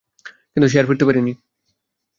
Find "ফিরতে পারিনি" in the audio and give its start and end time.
0.87-1.33